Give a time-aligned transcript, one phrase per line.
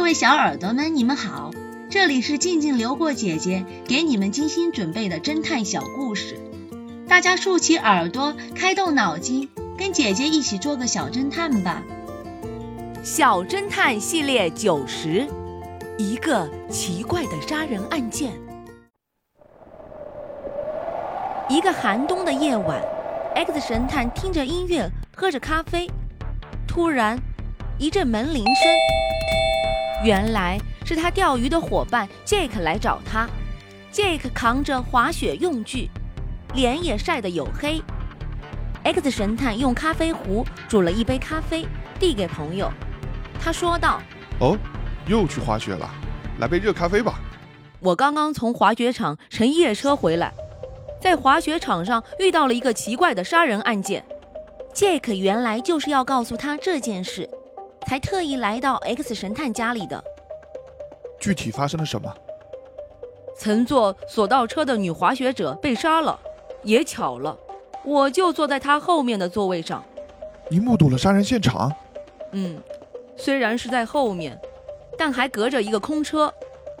[0.00, 1.50] 各位小耳朵们，你们好，
[1.90, 6.40] 这里是静静流过姐姐给你们精心准备的侦探小故事，
[7.06, 11.82] 大家竖起耳朵，开动脑筋，跟姐姐一起做个小侦探吧。
[13.02, 15.28] 小侦探系列九十，
[15.98, 18.32] 一个奇怪的杀人案件。
[21.50, 22.82] 一个寒冬的夜晚
[23.34, 25.86] ，X 神探听着音乐，喝着咖啡，
[26.66, 27.18] 突然
[27.78, 28.64] 一阵门铃声。
[30.02, 33.28] 原来是他钓鱼的伙伴 Jake 来找他。
[33.92, 35.90] Jake 扛着滑雪用具，
[36.54, 37.82] 脸也晒得黝黑。
[38.82, 41.66] X 神探用咖啡壶煮了一杯咖啡，
[41.98, 42.70] 递给朋友。
[43.38, 44.00] 他说道
[44.40, 44.56] ：“哦，
[45.06, 45.90] 又去滑雪了，
[46.38, 47.20] 来杯热咖啡吧。”
[47.80, 50.32] 我刚刚从滑雪场乘夜车回来，
[51.00, 54.04] 在滑雪场上遇到了一个奇怪的杀人案件。
[54.74, 57.28] Jake 原来就是要告诉他这件事。
[57.86, 60.02] 才特意来到 X 神探家里的。
[61.18, 62.12] 具体发生了什么？
[63.38, 66.18] 乘坐索道车的女滑雪者被杀了，
[66.62, 67.36] 也巧了，
[67.84, 69.82] 我就坐在她后面的座位上。
[70.48, 71.72] 你目睹了杀人现场？
[72.32, 72.62] 嗯，
[73.16, 74.38] 虽然是在后面，
[74.98, 76.32] 但还隔着一个空车。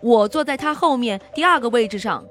[0.00, 2.24] 我坐在她后面第二个位置上。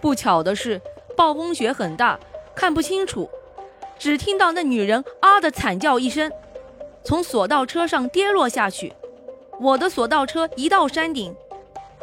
[0.00, 0.80] 不巧的是，
[1.16, 2.18] 暴风雪很大，
[2.54, 3.30] 看不清楚，
[3.98, 6.30] 只听到那女人啊的惨叫一声。
[7.04, 8.92] 从索道车上跌落下去，
[9.60, 11.34] 我的索道车一到山顶，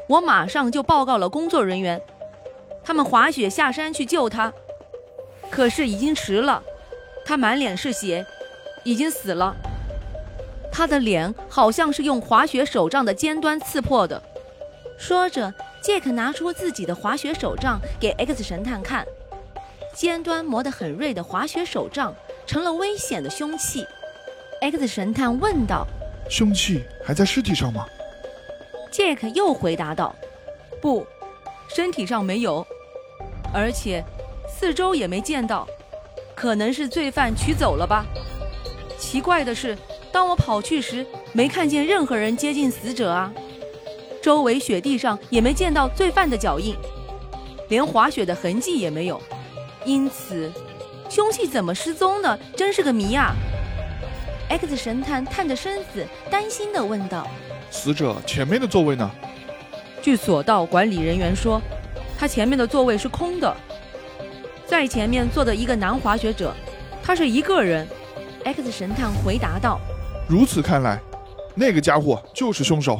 [0.08, 2.02] 我马上就报告了工作人员，
[2.84, 4.52] 他们滑雪下山去救他，
[5.50, 6.62] 可是已经迟了，
[7.26, 8.26] 他满脸是血，
[8.84, 9.56] 已经死了，
[10.70, 14.22] 他的脸好像是用滑雪手杖的尖端刺破的。
[14.98, 19.08] 说着，杰克拿出自己的滑雪手杖给 X 神探看，
[19.96, 22.14] 尖端磨得很锐的滑雪手杖
[22.46, 23.88] 成了危险的凶器。
[24.62, 25.88] X 神探问道
[26.30, 27.86] ：“凶器还在尸体上吗？”
[28.92, 30.14] 杰克又回答道
[30.82, 31.06] ：“不，
[31.70, 32.66] 身体上没有，
[33.54, 34.04] 而且
[34.50, 35.66] 四周也没见到，
[36.36, 38.06] 可能是罪犯取走了吧。
[38.98, 39.78] 奇怪的是，
[40.12, 43.32] 当我跑去时，没看见任何人接近死者啊，
[44.22, 46.76] 周围雪地上也没见到罪犯的脚印，
[47.70, 49.22] 连滑雪的痕迹也没有，
[49.86, 50.52] 因此，
[51.10, 53.34] 凶器怎么失踪的，真是个谜啊！”
[54.50, 57.28] X 神探探着身子，担心地问道
[57.70, 59.10] ：“死者前面的座位呢？”
[60.02, 61.62] 据索道管理人员说，
[62.18, 63.56] 他前面的座位是空的，
[64.66, 66.52] 在前面坐的一个男滑雪者，
[67.04, 67.88] 他是一个人。
[68.44, 69.80] X 神探回答道
[70.28, 71.00] ：“如此看来，
[71.54, 73.00] 那个家伙就是凶手。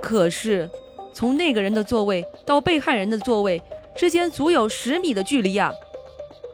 [0.00, 0.70] 可是，
[1.12, 3.60] 从那个人的座位到被害人的座位
[3.96, 5.72] 之间足有十米的距离啊，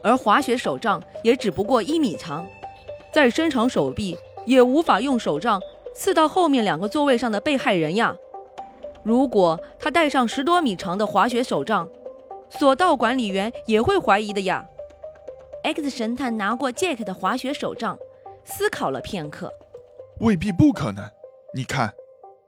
[0.01, 2.47] 而滑雪手杖也只不过一米长。”
[3.11, 5.61] 再伸长手臂，也无法用手杖
[5.93, 8.15] 刺到后面两个座位上的被害人呀。
[9.03, 11.89] 如果他带上十多米长的滑雪手杖，
[12.49, 14.65] 索道管理员也会怀疑的呀。
[15.63, 17.97] X 神探拿过 Jack 的滑雪手杖，
[18.43, 19.51] 思考了片刻，
[20.19, 21.03] 未必不可能。
[21.53, 21.93] 你看，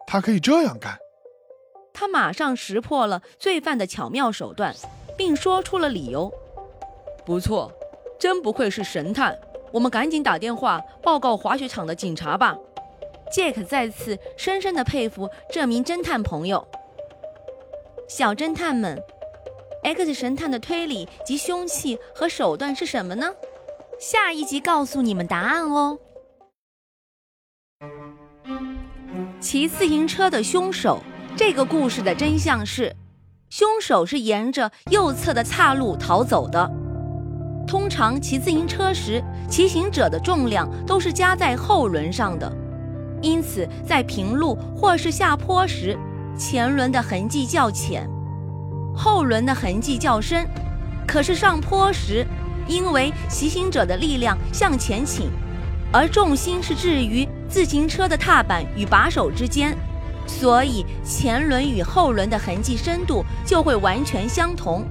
[0.06, 0.98] 他可以这样干。
[1.94, 4.74] 他马上识破了罪犯的巧妙手段，
[5.18, 6.32] 并说出了理由。
[7.26, 7.72] 不错，
[8.20, 9.38] 真不愧是神探。
[9.72, 12.58] 我们赶紧打电话报告滑雪场的警察吧。
[13.32, 16.68] 杰克再次深深地佩服这名侦探朋友。
[18.10, 19.02] 小侦探们
[19.84, 23.31] ，X 神探的推理及凶器和手段是什么呢？
[24.00, 25.98] 下一集告诉你们答案哦。
[29.40, 31.00] 骑自行车的凶手，
[31.38, 32.94] 这个故事的真相是，
[33.50, 36.70] 凶手是沿着右侧的岔路逃走的。
[37.68, 42.52] 通常骑自行车时，骑行者的重量都是加在后轮上的，
[43.22, 45.98] 因此在平路或是下坡时，
[46.38, 48.10] 前轮的痕迹较浅，
[48.96, 50.46] 后轮的痕迹较深。
[51.08, 52.26] 可是上坡时，
[52.68, 55.30] 因为骑行者的力量向前倾，
[55.92, 59.78] 而重心是置于自行车的踏板与把手之间，
[60.25, 64.86] 所以前轮与后轮的痕迹深度就会完全相同。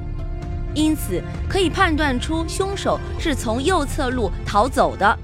[0.75, 5.19] 因此，可以判断出凶手是从右侧路逃走的。